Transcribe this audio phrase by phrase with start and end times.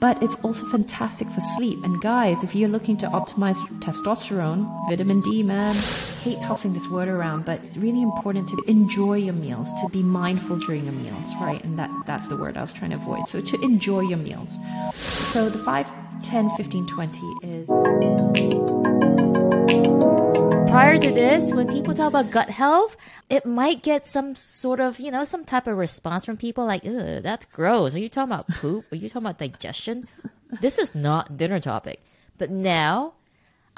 [0.00, 1.82] but it's also fantastic for sleep.
[1.84, 5.74] And guys, if you're looking to optimize testosterone, vitamin D, man,
[6.22, 10.02] hate tossing this word around, but it's really important to enjoy your meals, to be
[10.02, 11.62] mindful during your meals, right?
[11.64, 13.26] And that, that's the word I was trying to avoid.
[13.26, 14.58] So to enjoy your meals.
[14.92, 17.68] So the 5, 10, 15, 20 is
[20.70, 22.94] prior to this, when people talk about gut health,
[23.30, 26.84] it might get some sort of, you know, some type of response from people like,
[26.84, 27.94] ugh, that's gross.
[27.94, 28.84] Are you talking about poop?
[28.92, 30.06] Are you talking about digestion?
[30.60, 32.00] This is not dinner topic.
[32.36, 33.14] But now,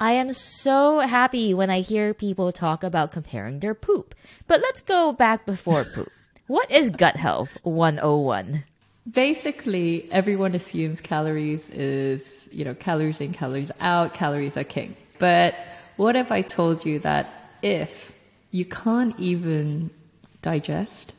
[0.01, 4.13] I am so happy when I hear people talk about comparing their poop.
[4.47, 6.09] But let's go back before poop.
[6.47, 8.65] What is gut health 101?
[9.09, 14.95] Basically, everyone assumes calories is, you know, calories in, calories out, calories are king.
[15.17, 15.55] But
[16.01, 17.29] what if I told you that
[17.61, 18.11] if
[18.49, 19.91] you can't even
[20.41, 21.13] digest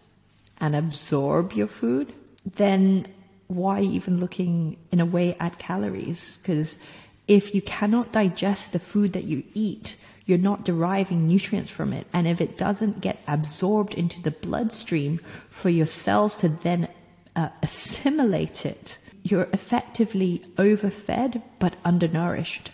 [0.59, 2.12] and absorb your food,
[2.56, 3.06] then
[3.46, 6.37] why even looking in a way at calories?
[6.38, 6.82] Because
[7.28, 9.95] if you cannot digest the food that you eat,
[10.26, 12.09] you're not deriving nutrients from it.
[12.12, 16.88] And if it doesn't get absorbed into the bloodstream for your cells to then
[17.37, 22.73] uh, assimilate it, you're effectively overfed but undernourished.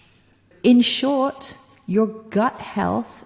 [0.63, 1.55] In short,
[1.89, 3.25] your gut health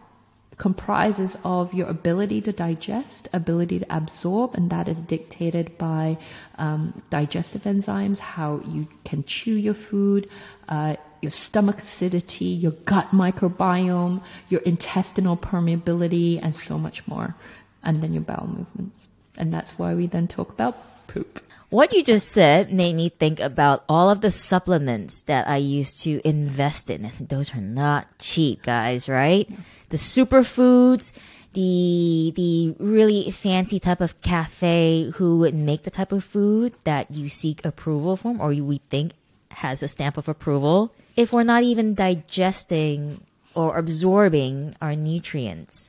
[0.57, 6.17] comprises of your ability to digest, ability to absorb, and that is dictated by
[6.59, 10.29] um, digestive enzymes, how you can chew your food,
[10.69, 17.35] uh, your stomach acidity, your gut microbiome, your intestinal permeability, and so much more.
[17.83, 19.09] And then your bowel movements.
[19.37, 20.77] And that's why we then talk about
[21.09, 21.41] poop.
[21.73, 26.03] What you just said made me think about all of the supplements that I used
[26.03, 27.11] to invest in.
[27.19, 29.49] Those are not cheap, guys, right?
[29.89, 31.17] The superfoods,
[31.55, 37.11] the the really fancy type of cafe who would make the type of food that
[37.11, 39.13] you seek approval from or we think
[39.53, 40.93] has a stamp of approval.
[41.17, 45.89] If we're not even digesting or absorbing our nutrients,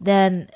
[0.00, 0.50] then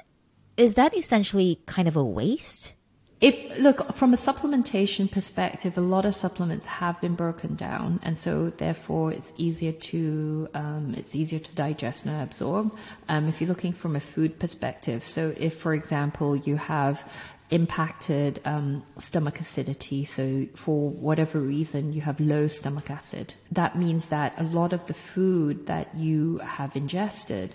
[0.57, 2.75] is that essentially kind of a waste?
[3.21, 8.19] If look from a supplementation perspective, a lot of supplements have been broken down, and
[8.19, 12.75] so therefore it's easier to um, it's easier to digest and absorb.
[13.09, 17.05] Um, if you're looking from a food perspective, so if for example you have
[17.51, 20.05] impacted um, stomach acidity.
[20.05, 23.35] So, for whatever reason, you have low stomach acid.
[23.51, 27.55] That means that a lot of the food that you have ingested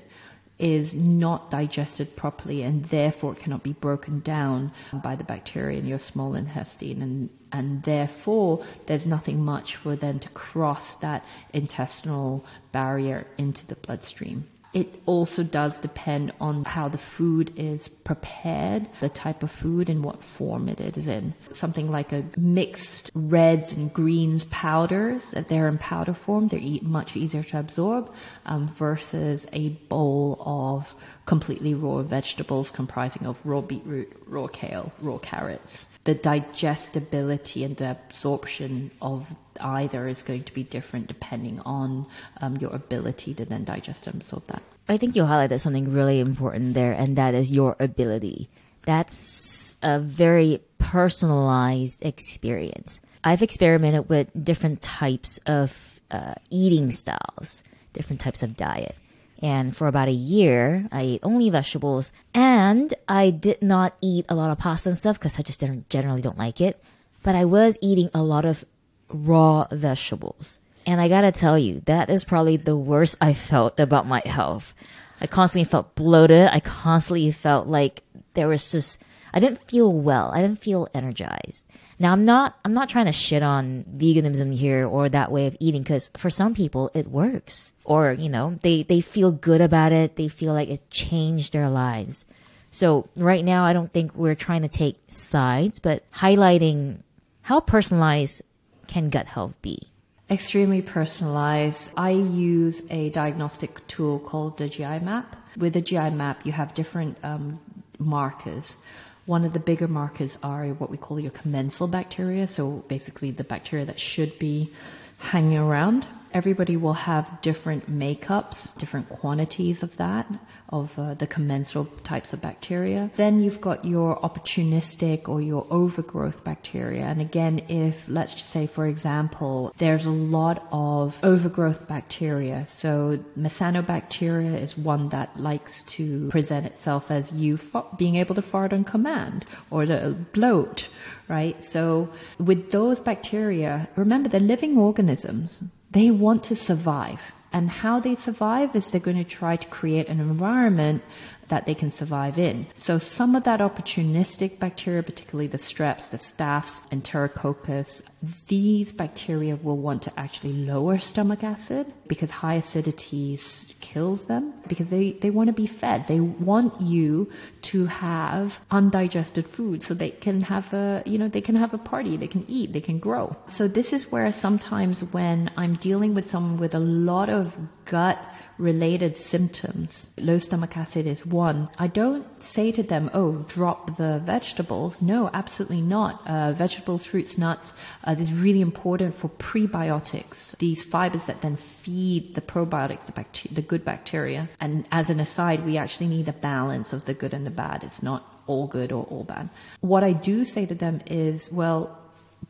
[0.57, 4.71] is not digested properly and therefore it cannot be broken down
[5.03, 7.01] by the bacteria in your small intestine.
[7.01, 13.75] And and therefore there's nothing much for them to cross that intestinal barrier into the
[13.75, 19.89] bloodstream it also does depend on how the food is prepared, the type of food
[19.89, 21.33] and what form it is in.
[21.51, 27.15] Something like a mixed reds and greens powders, that they're in powder form, they're much
[27.15, 28.13] easier to absorb
[28.45, 30.93] um, versus a bowl of
[31.25, 35.97] completely raw vegetables comprising of raw beetroot, raw kale, raw carrots.
[36.03, 39.27] The digestibility and the absorption of
[39.59, 42.07] either is going to be different depending on
[42.41, 44.61] um, your ability to then digest and absorb that.
[44.87, 48.49] I think you highlighted something really important there, and that is your ability.
[48.85, 52.99] That's a very personalized experience.
[53.23, 58.95] I've experimented with different types of uh, eating styles, different types of diet.
[59.41, 64.35] And for about a year, I ate only vegetables and I did not eat a
[64.35, 66.81] lot of pasta and stuff because I just generally don't like it.
[67.23, 68.65] But I was eating a lot of
[69.09, 70.59] raw vegetables.
[70.87, 74.73] And I gotta tell you, that is probably the worst I felt about my health.
[75.19, 76.49] I constantly felt bloated.
[76.51, 78.03] I constantly felt like
[78.35, 78.99] there was just,
[79.33, 80.31] I didn't feel well.
[80.33, 81.65] I didn't feel energized.
[81.97, 85.55] Now I'm not, I'm not trying to shit on veganism here or that way of
[85.59, 89.91] eating because for some people it works or, you know, they, they feel good about
[89.91, 90.15] it.
[90.15, 92.25] They feel like it changed their lives.
[92.71, 96.97] So right now I don't think we're trying to take sides, but highlighting
[97.43, 98.41] how personalized
[98.87, 99.89] can gut health be?
[100.29, 101.93] Extremely personalized.
[101.95, 105.35] I use a diagnostic tool called the GI map.
[105.55, 107.59] With the GI map, you have different um,
[107.99, 108.77] markers.
[109.25, 113.43] One of the bigger markers are what we call your commensal bacteria, so basically the
[113.43, 114.69] bacteria that should be
[115.17, 116.05] hanging around.
[116.35, 120.27] Everybody will have different makeups, different quantities of that,
[120.67, 123.09] of uh, the commensal types of bacteria.
[123.15, 127.03] Then you've got your opportunistic or your overgrowth bacteria.
[127.03, 132.65] And again, if let's just say, for example, there's a lot of overgrowth bacteria.
[132.65, 137.57] So methanobacteria is one that likes to present itself as you
[137.97, 140.89] being able to fart on command or to bloat,
[141.29, 141.63] right?
[141.63, 145.63] So with those bacteria, remember they're living organisms.
[145.95, 147.21] They want to survive.
[147.53, 151.03] And how they survive is they're going to try to create an environment
[151.47, 152.65] that they can survive in.
[152.73, 158.01] So some of that opportunistic bacteria, particularly the streps, the staphs, enterococcus,
[158.47, 163.37] these bacteria will want to actually lower stomach acid because high acidity
[163.81, 166.07] kills them because they, they want to be fed.
[166.07, 167.31] They want you
[167.63, 171.77] to have undigested food so they can have a, you know, they can have a
[171.77, 173.35] party, they can eat, they can grow.
[173.47, 178.19] So this is where sometimes when I'm dealing with someone with a lot of gut
[178.57, 180.11] related symptoms.
[180.17, 181.69] Low stomach acid is one.
[181.77, 185.01] I don't say to them, oh, drop the vegetables.
[185.01, 186.25] No, absolutely not.
[186.25, 187.73] Uh, vegetables, fruits, nuts,
[188.03, 190.57] uh, this is really important for prebiotics.
[190.57, 194.49] These fibers that then feed the probiotics, the, bacteria, the good bacteria.
[194.59, 197.83] And as an aside, we actually need a balance of the good and the bad.
[197.83, 199.49] It's not all good or all bad.
[199.81, 201.97] What I do say to them is, well,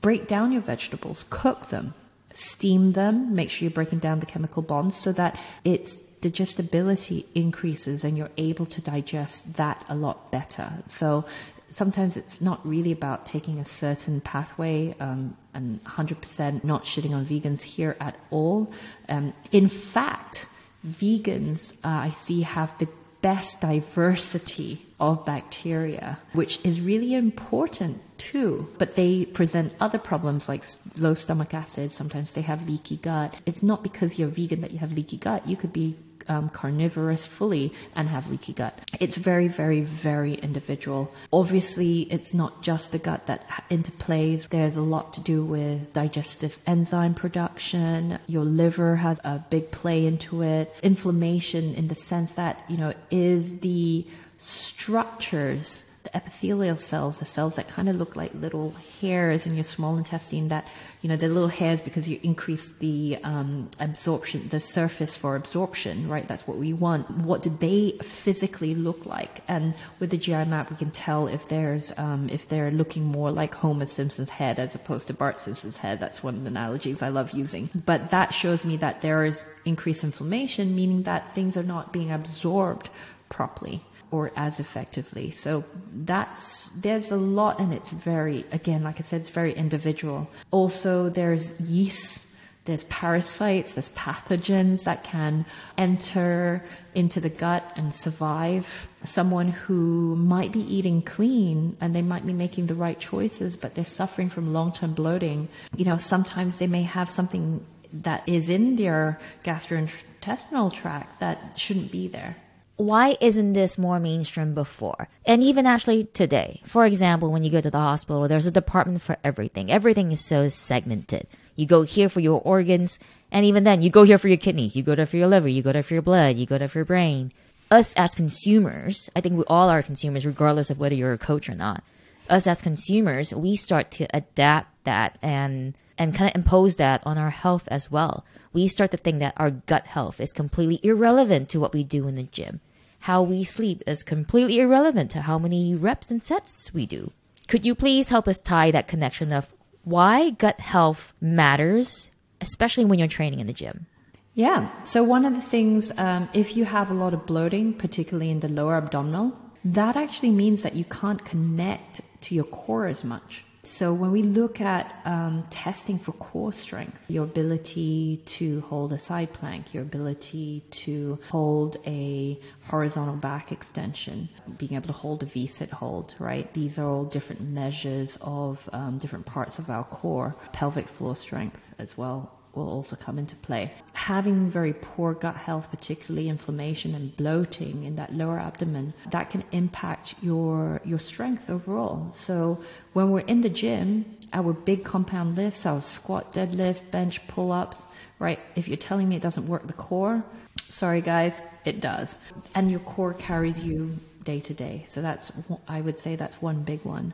[0.01, 1.94] break down your vegetables, cook them
[2.36, 8.04] steam them, make sure you're breaking down the chemical bonds so that its digestibility increases
[8.04, 10.70] and you're able to digest that a lot better.
[10.86, 11.26] So
[11.70, 17.26] sometimes it's not really about taking a certain pathway um, and 100% not shitting on
[17.26, 18.72] vegans here at all.
[19.08, 20.48] Um, in fact,
[20.86, 22.90] vegans uh, I see have the
[23.25, 28.69] best diversity of bacteria, which is really important too.
[28.77, 30.63] But they present other problems like
[31.00, 31.89] low stomach acid.
[31.89, 33.33] Sometimes they have leaky gut.
[33.48, 35.48] It's not because you're vegan that you have leaky gut.
[35.48, 38.77] You could be um, carnivorous fully and have leaky gut.
[39.00, 41.13] It's very, very, very individual.
[41.31, 44.50] Obviously, it's not just the gut that interplays.
[44.50, 48.19] There's a lot to do with digestive enzyme production.
[48.27, 50.74] Your liver has a big play into it.
[50.83, 54.06] Inflammation in the sense that, you know, is the
[54.38, 59.63] structures the epithelial cells, the cells that kind of look like little hairs in your
[59.63, 60.66] small intestine that
[61.06, 66.10] you know, the little hairs because you increase the um, absorption, the surface for absorption,
[66.10, 66.28] right?
[66.28, 67.07] That's what we want.
[67.12, 69.42] What do they physically look like?
[69.48, 73.30] And with the GI map, we can tell if there's um, if they're looking more
[73.30, 76.00] like Homer Simpson's head as opposed to Bart Simpson's head.
[76.00, 77.69] That's one of the analogies I love using.
[77.86, 82.12] But that shows me that there is increased inflammation, meaning that things are not being
[82.12, 82.90] absorbed
[83.30, 85.31] properly or as effectively.
[85.31, 85.63] So
[85.94, 90.30] that's there's a lot and it's very again like I said it's very individual.
[90.52, 92.28] Also there's yeast,
[92.66, 95.46] there's parasites, there's pathogens that can
[95.78, 96.63] enter
[96.94, 98.88] into the gut and survive.
[99.04, 103.75] Someone who might be eating clean and they might be making the right choices but
[103.75, 105.48] they're suffering from long-term bloating.
[105.75, 111.92] You know, sometimes they may have something that is in their gastrointestinal tract that shouldn't
[111.92, 112.36] be there
[112.77, 115.07] why isn't this more mainstream before?
[115.25, 116.62] And even actually today.
[116.66, 119.72] For example, when you go to the hospital, there's a department for everything.
[119.72, 121.27] Everything is so segmented.
[121.56, 123.00] You go here for your organs,
[123.31, 125.48] and even then, you go here for your kidneys, you go there for your liver,
[125.48, 127.31] you go there for your blood, you go there for your brain.
[127.72, 131.50] Us as consumers, I think we all are consumers, regardless of whether you're a coach
[131.50, 131.83] or not.
[132.30, 137.18] Us as consumers, we start to adapt that and and kind of impose that on
[137.18, 138.26] our health as well.
[138.54, 142.08] We start to think that our gut health is completely irrelevant to what we do
[142.08, 142.62] in the gym.
[143.02, 147.12] How we sleep is completely irrelevant to how many reps and sets we do.
[147.48, 149.54] Could you please help us tie that connection of
[149.84, 152.10] why gut health matters,
[152.42, 153.86] especially when you're training in the gym?
[154.34, 154.68] Yeah.
[154.84, 158.42] So, one of the things, um, if you have a lot of bloating, particularly in
[158.42, 163.46] the lower abdominal, that actually means that you can't connect to your core as much.
[163.65, 168.98] So when we look at um, testing for core strength, your ability to hold a
[168.98, 175.25] side plank, your ability to hold a horizontal back extension, being able to hold a
[175.25, 176.53] V-sit hold, right?
[176.53, 180.36] These are all different measures of um, different parts of our core.
[180.53, 183.72] Pelvic floor strength as well will also come into play.
[183.94, 189.44] Having very poor gut health, particularly inflammation and bloating in that lower abdomen, that can
[189.52, 192.10] impact your your strength overall.
[192.12, 192.62] So
[192.94, 197.86] when we're in the gym, our big compound lifts, our squat, deadlift, bench, pull-ups,
[198.20, 198.40] right?
[198.56, 200.24] If you're telling me it doesn't work the core,
[200.68, 202.20] sorry guys, it does.
[202.54, 204.84] And your core carries you day to day.
[204.86, 205.32] So that's
[205.68, 207.14] I would say that's one big one.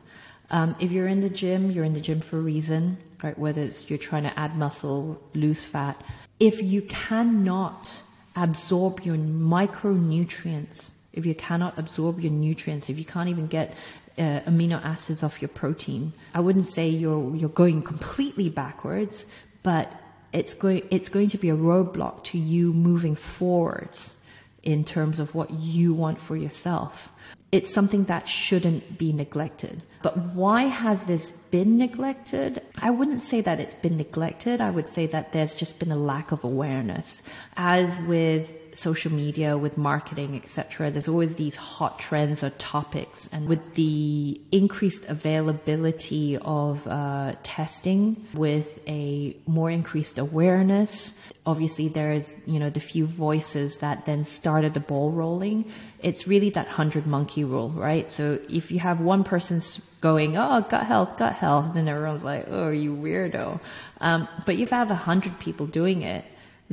[0.52, 3.36] Um, if you're in the gym, you're in the gym for a reason, right?
[3.38, 6.00] Whether it's you're trying to add muscle, lose fat.
[6.38, 8.02] If you cannot
[8.36, 13.74] absorb your micronutrients, if you cannot absorb your nutrients, if you can't even get
[14.18, 19.24] uh, amino acids off your protein, I wouldn't say you're you're going completely backwards,
[19.62, 19.90] but
[20.32, 24.16] it's going it's going to be a roadblock to you moving forwards
[24.62, 27.11] in terms of what you want for yourself.
[27.52, 29.82] It's something that shouldn't be neglected.
[30.02, 32.60] But why has this been neglected?
[32.80, 34.60] I wouldn't say that it's been neglected.
[34.60, 37.22] I would say that there's just been a lack of awareness.
[37.56, 43.28] As with social media, with marketing, etc., there's always these hot trends or topics.
[43.32, 51.12] And with the increased availability of uh, testing, with a more increased awareness,
[51.46, 55.70] obviously there's, you know, the few voices that then started the ball rolling
[56.02, 58.10] it's really that 100 monkey rule, right?
[58.10, 62.46] So if you have one person's going, oh, gut health, gut health, then everyone's like,
[62.50, 63.60] oh, you weirdo.
[64.00, 66.24] Um, but if you have a 100 people doing it,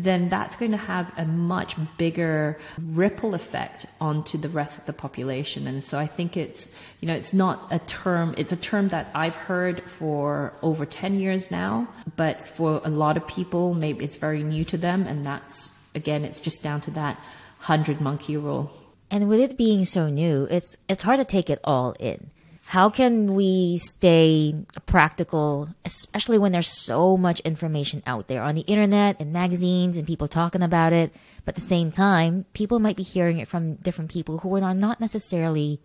[0.04, 2.58] then that's going to have a much bigger
[2.92, 5.68] ripple effect onto the rest of the population.
[5.68, 9.10] And so I think it's, you know, it's not a term, it's a term that
[9.14, 14.16] I've heard for over 10 years now, but for a lot of people, maybe it's
[14.16, 15.06] very new to them.
[15.06, 17.16] And that's, again, it's just down to that
[17.60, 18.72] 100 monkey rule.
[19.12, 22.30] And with it being so new, it's it's hard to take it all in.
[22.70, 24.54] How can we stay
[24.86, 30.06] practical, especially when there's so much information out there on the internet and magazines and
[30.06, 31.12] people talking about it?
[31.46, 34.74] But at the same time, people might be hearing it from different people who are
[34.76, 35.80] not necessarily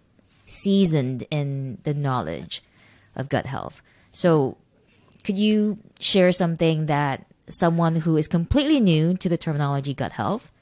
[0.47, 2.63] seasoned in the knowledge
[3.17, 3.81] of gut health.
[4.13, 4.59] So,
[5.23, 10.53] could you share something that someone who is completely new to the terminology gut health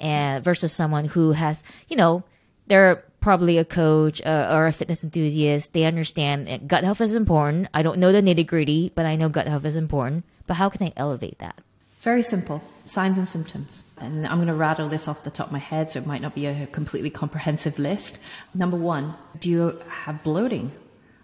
[0.00, 2.24] and versus someone who has, you know,
[2.66, 5.72] they're probably a coach uh, or a fitness enthusiast.
[5.72, 7.68] They understand gut health is important.
[7.74, 10.24] I don't know the nitty gritty, but I know gut health is important.
[10.46, 11.58] But how can I elevate that?
[12.00, 13.84] Very simple signs and symptoms.
[14.00, 16.22] And I'm going to rattle this off the top of my head, so it might
[16.22, 18.20] not be a completely comprehensive list.
[18.54, 20.72] Number one, do you have bloating?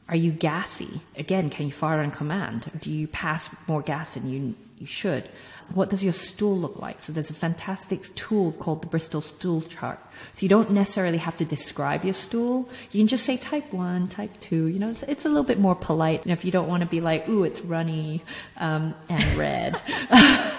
[0.09, 1.01] Are you gassy?
[1.17, 2.71] Again, can you fire on command?
[2.81, 5.29] Do you pass more gas than you, you should?
[5.75, 7.01] What does your stool look like?
[7.01, 9.99] So there's a fantastic tool called the Bristol Stool Chart.
[10.33, 12.69] So you don't necessarily have to describe your stool.
[12.93, 14.67] You can just say type one, type two.
[14.67, 16.23] You know, it's, it's a little bit more polite.
[16.23, 18.23] And if you don't want to be like, ooh, it's runny
[18.57, 19.81] um, and red.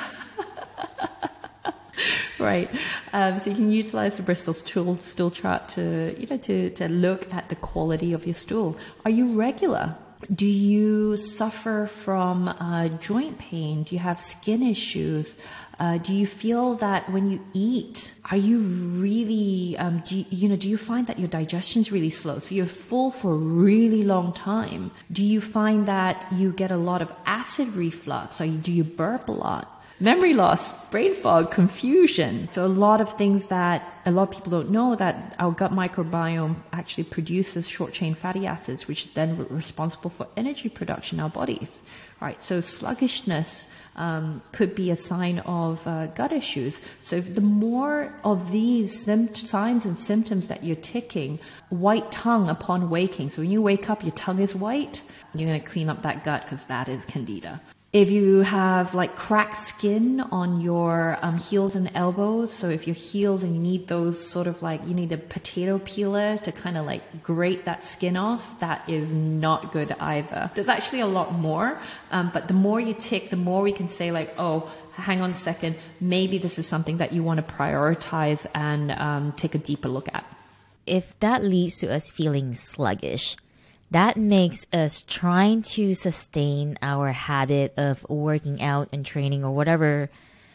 [2.40, 2.70] right.
[3.14, 6.90] Um, so you can utilize the Bristol stool, stool chart to, you know, to, to
[6.90, 8.78] look at the quality of your stool.
[9.06, 9.96] Are you regular?
[10.34, 13.84] Do you suffer from uh, joint pain?
[13.84, 15.38] Do you have skin issues?
[15.80, 20.50] Uh, do you feel that when you eat, are you really, um, do you, you,
[20.50, 22.40] know, do you find that your digestion is really slow?
[22.40, 24.92] So you're full for a really long time.
[25.12, 28.42] Do you find that you get a lot of acid reflux?
[28.42, 29.77] Or do you burp a lot?
[30.00, 32.48] Memory loss, brain fog, confusion.
[32.48, 35.72] So a lot of things that a lot of people don't know that our gut
[35.74, 41.24] microbiome actually produces short chain fatty acids, which then are responsible for energy production in
[41.24, 41.82] our bodies.
[42.20, 42.42] Right.
[42.42, 46.82] So sluggishness um, could be a sign of uh, gut issues.
[47.02, 51.40] So the more of these signs and symptoms that you're ticking,
[51.70, 53.30] white tongue upon waking.
[53.30, 55.04] So when you wake up, your tongue is white.
[55.36, 57.62] You're going to clean up that gut because that is candida.
[57.98, 62.94] If you have like cracked skin on your um, heels and elbows, so if your
[62.94, 66.78] heels and you need those sort of like, you need a potato peeler to kind
[66.78, 70.52] of like grate that skin off, that is not good either.
[70.54, 71.80] There's actually a lot more,
[72.12, 75.32] um, but the more you tick, the more we can say like, oh, hang on
[75.32, 79.58] a second, maybe this is something that you want to prioritize and um, take a
[79.58, 80.24] deeper look at.
[80.86, 83.38] If that leads to us feeling sluggish,
[83.92, 90.10] that makes us trying to sustain our habit of working out and training or whatever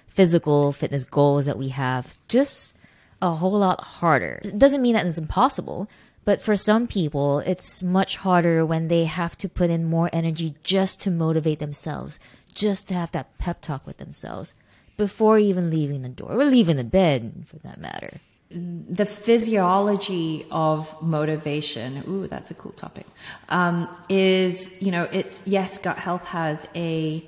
[0.07, 2.75] physical fitness goals that we have just
[3.23, 4.41] a whole lot harder.
[4.45, 5.89] It doesn't mean that it's impossible,
[6.25, 10.55] but for some people, it's much harder when they have to put in more energy
[10.63, 12.19] just to motivate themselves,
[12.53, 14.53] just to have that pep talk with themselves
[14.99, 18.19] before even leaving the door or leaving the bed for that matter
[18.55, 23.07] the physiology of motivation, ooh, that's a cool topic,
[23.49, 27.27] um, is, you know, it's, yes, gut health has a,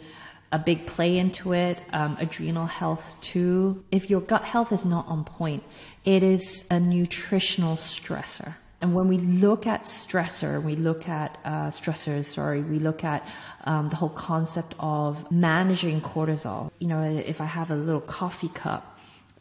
[0.52, 3.82] a big play into it, um, adrenal health too.
[3.90, 5.62] If your gut health is not on point,
[6.04, 8.54] it is a nutritional stressor.
[8.80, 13.26] And when we look at stressor, we look at uh, stressors, sorry, we look at
[13.64, 16.70] um, the whole concept of managing cortisol.
[16.80, 18.93] You know, if I have a little coffee cup,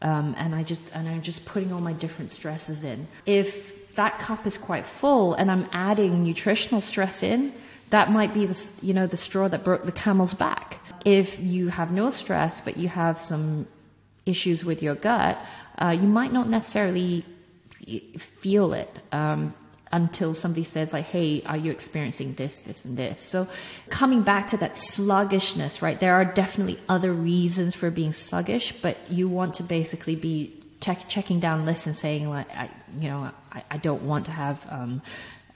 [0.04, 3.08] um, and I just and I'm just putting all my different stresses in.
[3.26, 7.52] If that cup is quite full and I'm adding nutritional stress in,
[7.90, 10.80] that might be the you know the straw that broke the camel's back.
[11.04, 13.66] If you have no stress but you have some
[14.26, 15.38] issues with your gut,
[15.78, 17.24] uh, you might not necessarily
[18.16, 19.54] feel it um,
[19.94, 23.46] until somebody says like hey are you experiencing this this and this so
[23.90, 28.96] coming back to that sluggishness right there are definitely other reasons for being sluggish but
[29.08, 33.62] you want to basically be checking down lists and saying like I, you know I,
[33.70, 35.00] I don't want to have um,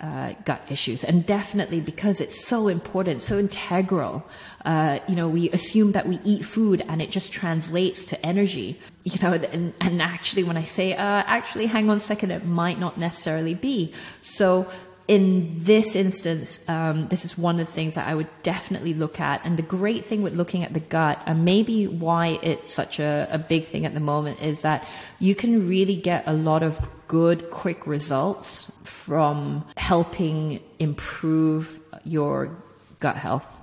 [0.00, 1.02] uh, gut issues.
[1.02, 4.24] And definitely because it's so important, so integral.
[4.64, 8.78] Uh, you know, we assume that we eat food and it just translates to energy.
[9.08, 12.44] You know, and, and actually, when I say, uh, actually, hang on a second, it
[12.44, 13.94] might not necessarily be.
[14.20, 14.70] So,
[15.06, 19.18] in this instance, um, this is one of the things that I would definitely look
[19.18, 19.42] at.
[19.46, 23.26] And the great thing with looking at the gut, and maybe why it's such a,
[23.30, 24.86] a big thing at the moment, is that
[25.18, 32.54] you can really get a lot of good, quick results from helping improve your
[33.00, 33.56] gut health.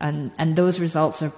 [0.00, 1.32] And, and those results are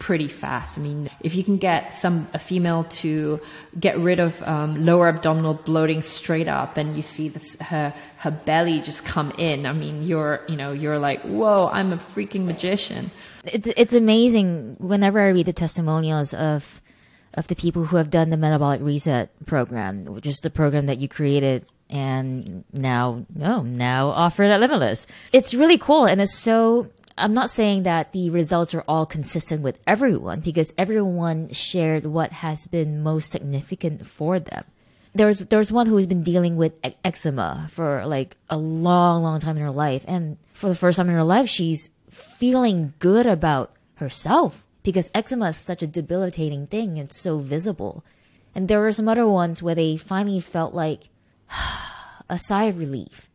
[0.00, 0.78] pretty fast.
[0.78, 3.38] I mean, if you can get some a female to
[3.78, 8.30] get rid of um, lower abdominal bloating straight up, and you see this her her
[8.32, 9.66] belly just come in.
[9.66, 13.12] I mean, you're you know you're like, whoa, I'm a freaking magician.
[13.44, 14.76] It's it's amazing.
[14.80, 16.80] Whenever I read the testimonials of
[17.34, 20.98] of the people who have done the metabolic reset program, which is the program that
[20.98, 26.38] you created and now oh now offer it at limitless it's really cool and it's
[26.38, 26.88] so
[27.18, 32.32] i'm not saying that the results are all consistent with everyone because everyone shared what
[32.32, 34.64] has been most significant for them
[35.14, 36.72] there's there's one who's been dealing with
[37.04, 41.08] eczema for like a long long time in her life and for the first time
[41.08, 46.98] in her life she's feeling good about herself because eczema is such a debilitating thing
[46.98, 48.04] and so visible.
[48.54, 51.08] And there were some other ones where they finally felt like
[52.28, 53.28] a sigh of relief.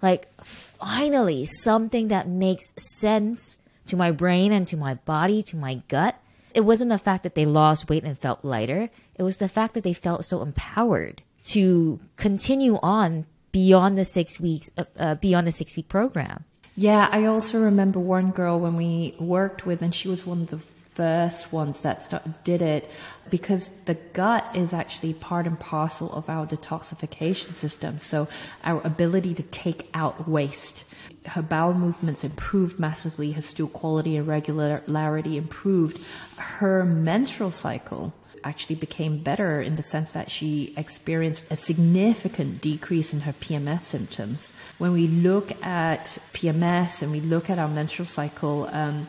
[0.00, 5.82] Like, finally, something that makes sense to my brain and to my body, to my
[5.88, 6.16] gut.
[6.54, 8.90] It wasn't the fact that they lost weight and felt lighter.
[9.16, 14.38] It was the fact that they felt so empowered to continue on beyond the six
[14.38, 16.44] weeks, uh, uh, beyond the six week program.
[16.76, 20.50] Yeah, I also remember one girl when we worked with, and she was one of
[20.50, 20.58] the
[20.98, 22.90] first ones that start, did it
[23.30, 28.00] because the gut is actually part and parcel of our detoxification system.
[28.00, 28.26] So
[28.64, 30.84] our ability to take out waste.
[31.26, 33.30] Her bowel movements improved massively.
[33.30, 36.04] Her stool quality and regularity improved.
[36.36, 38.12] Her menstrual cycle
[38.42, 43.82] actually became better in the sense that she experienced a significant decrease in her PMS
[43.82, 44.52] symptoms.
[44.78, 49.06] When we look at PMS and we look at our menstrual cycle, um,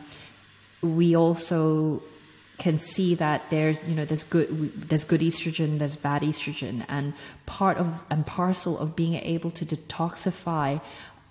[0.82, 2.02] we also
[2.58, 4.48] can see that there's you know there's good
[4.88, 7.14] there's good estrogen there's bad estrogen and
[7.46, 10.78] part of and parcel of being able to detoxify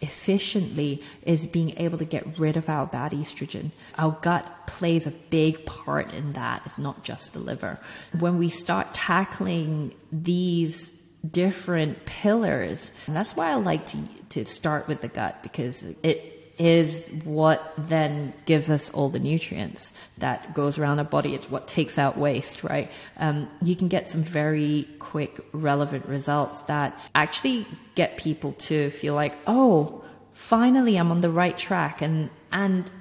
[0.01, 3.71] efficiently is being able to get rid of our bad estrogen.
[3.97, 6.61] Our gut plays a big part in that.
[6.65, 7.79] It's not just the liver.
[8.17, 10.91] When we start tackling these
[11.29, 13.97] different pillars, and that's why I like to
[14.29, 19.93] to start with the gut because it is what then gives us all the nutrients
[20.17, 21.33] that goes around our body.
[21.33, 22.91] It's what takes out waste, right?
[23.17, 29.15] Um, you can get some very quick, relevant results that actually get people to feel
[29.15, 32.01] like, oh, finally I'm on the right track.
[32.01, 32.91] And, and,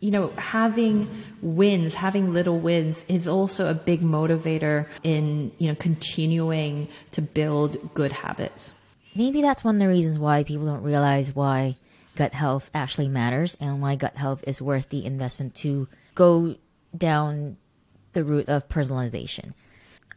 [0.00, 1.08] you know, having
[1.40, 7.94] wins, having little wins is also a big motivator in, you know, continuing to build
[7.94, 8.74] good habits.
[9.14, 11.76] Maybe that's one of the reasons why people don't realize why
[12.16, 16.56] gut health actually matters and why gut health is worth the investment to go
[16.96, 17.56] down
[18.12, 19.52] the route of personalization.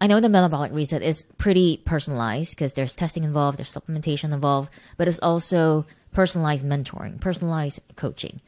[0.02, 4.72] I know the metabolic reset is pretty personalized because there's testing involved, there's supplementation involved,
[4.98, 8.42] but it's also personalized mentoring, personalized coaching.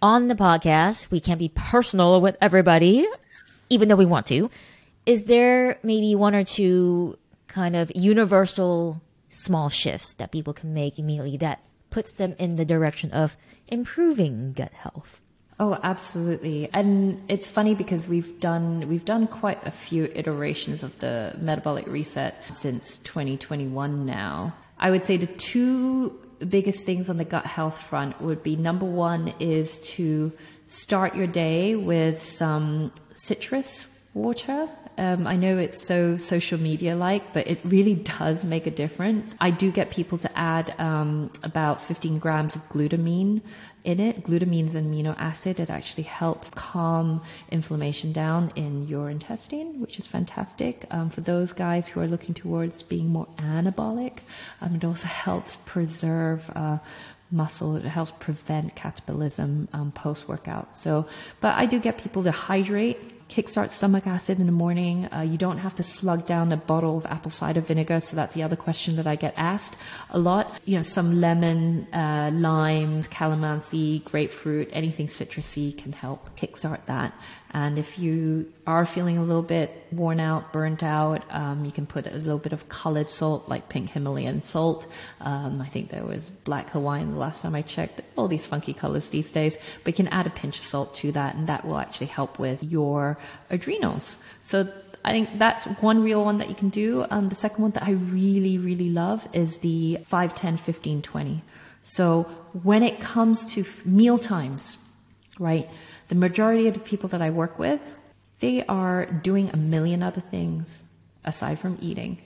[0.00, 3.06] On the podcast, we can't be personal with everybody,
[3.68, 4.50] even though we want to.
[5.04, 10.98] Is there maybe one or two kind of universal small shifts that people can make
[10.98, 11.60] immediately that
[11.90, 13.36] puts them in the direction of
[13.68, 15.20] improving gut health.
[15.58, 16.70] Oh, absolutely.
[16.72, 21.86] And it's funny because we've done we've done quite a few iterations of the metabolic
[21.86, 24.54] reset since 2021 now.
[24.78, 28.86] I would say the two biggest things on the gut health front would be number
[28.86, 30.32] 1 is to
[30.64, 34.66] start your day with some citrus water
[35.00, 39.34] um, I know it's so social media like, but it really does make a difference.
[39.40, 43.40] I do get people to add um, about 15 grams of glutamine
[43.82, 44.24] in it.
[44.24, 45.58] Glutamine is an amino acid.
[45.58, 50.84] It actually helps calm inflammation down in your intestine, which is fantastic.
[50.90, 54.18] Um, for those guys who are looking towards being more anabolic,
[54.60, 56.76] um, it also helps preserve uh,
[57.30, 57.74] muscle.
[57.76, 60.74] It helps prevent catabolism um, post workout.
[60.74, 61.08] So,
[61.40, 62.98] but I do get people to hydrate
[63.30, 65.08] kickstart stomach acid in the morning.
[65.12, 68.00] Uh, you don't have to slug down a bottle of apple cider vinegar.
[68.00, 69.76] So that's the other question that I get asked
[70.10, 70.60] a lot.
[70.64, 77.14] You know, some lemon, uh, lime, calamansi, grapefruit, anything citrusy can help kickstart that.
[77.52, 81.84] And if you are feeling a little bit worn out, burnt out, um, you can
[81.84, 84.86] put a little bit of colored salt, like pink Himalayan salt.
[85.20, 88.02] Um, I think there was black Hawaiian the last time I checked.
[88.16, 89.58] All these funky colors these days.
[89.82, 92.38] But you can add a pinch of salt to that, and that will actually help
[92.38, 93.18] with your
[93.50, 94.18] adrenals.
[94.42, 94.72] So
[95.04, 97.04] I think that's one real one that you can do.
[97.10, 101.42] Um, the second one that I really, really love is the 5, 10, 15, 20.
[101.82, 102.24] So
[102.62, 104.78] when it comes to meal times,
[105.38, 105.68] right?
[106.10, 107.80] The majority of the people that I work with,
[108.40, 110.92] they are doing a million other things
[111.24, 112.20] aside from eating,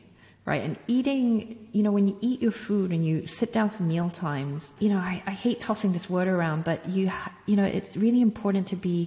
[0.47, 0.63] right?
[0.63, 4.09] And eating, you know, when you eat your food and you sit down for meal
[4.09, 7.13] times, you know, I, I hate tossing this word around, but you,
[7.45, 9.07] you know, it's really important to be,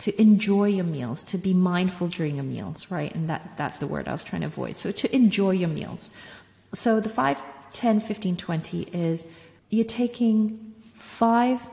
[0.00, 3.14] to enjoy your meals, to be mindful during your meals, right?
[3.14, 4.76] And that, that's the word I was trying to avoid.
[4.76, 6.10] So to enjoy your meals.
[6.74, 9.26] So the 5, 10, 15, 20 is
[9.70, 11.66] you're taking five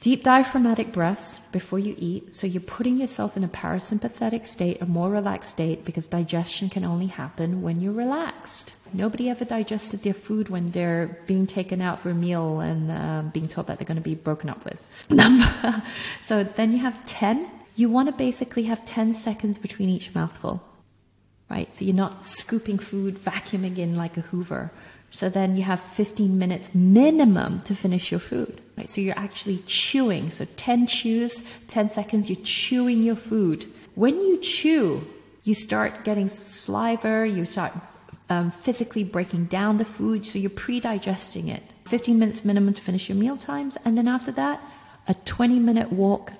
[0.00, 2.32] Deep diaphragmatic breaths before you eat.
[2.32, 6.84] So you're putting yourself in a parasympathetic state, a more relaxed state, because digestion can
[6.84, 8.74] only happen when you're relaxed.
[8.92, 13.22] Nobody ever digested their food when they're being taken out for a meal and uh,
[13.32, 14.80] being told that they're going to be broken up with.
[16.22, 17.50] so then you have 10.
[17.74, 20.62] You want to basically have 10 seconds between each mouthful,
[21.50, 21.74] right?
[21.74, 24.70] So you're not scooping food, vacuuming in like a Hoover.
[25.10, 28.60] So then you have 15 minutes minimum to finish your food.
[28.76, 28.88] Right?
[28.88, 30.30] So you're actually chewing.
[30.30, 33.66] So 10 chews, 10 seconds, you're chewing your food.
[33.94, 35.02] When you chew,
[35.44, 37.72] you start getting saliva, you start
[38.30, 41.62] um, physically breaking down the food, so you're pre digesting it.
[41.86, 44.60] 15 minutes minimum to finish your meal times, and then after that,
[45.06, 46.32] a 20 minute walk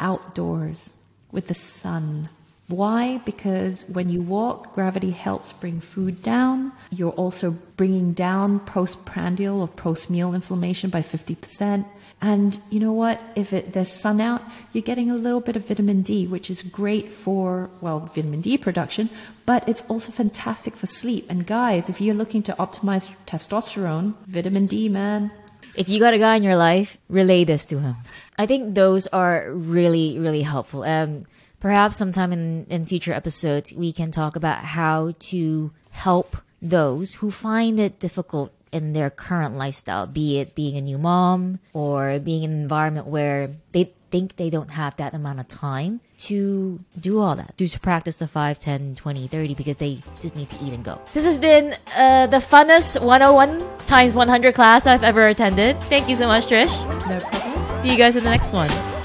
[0.00, 0.92] outdoors
[1.30, 2.28] with the sun.
[2.68, 3.18] Why?
[3.24, 6.72] Because when you walk, gravity helps bring food down.
[6.90, 11.86] You're also bringing down postprandial or post-meal inflammation by 50%.
[12.20, 13.20] And you know what?
[13.36, 16.62] If it, there's sun out, you're getting a little bit of vitamin D, which is
[16.62, 19.08] great for, well, vitamin D production,
[19.46, 21.26] but it's also fantastic for sleep.
[21.30, 25.30] And guys, if you're looking to optimize testosterone, vitamin D, man.
[25.74, 27.94] If you got a guy in your life, relay this to him.
[28.36, 30.82] I think those are really, really helpful.
[30.82, 31.24] Um,
[31.60, 37.30] perhaps sometime in, in future episodes, we can talk about how to help those who
[37.30, 42.42] find it difficult in their current lifestyle, be it being a new mom or being
[42.42, 47.20] in an environment where they think they don't have that amount of time to do
[47.20, 50.56] all that, to, to practice the 5, 10, 20, 30 because they just need to
[50.64, 51.00] eat and go.
[51.12, 55.80] This has been uh, the funnest 101 times 100 class I've ever attended.
[55.84, 56.82] Thank you so much, Trish.
[57.08, 57.80] No problem.
[57.80, 58.97] See you guys in the next one.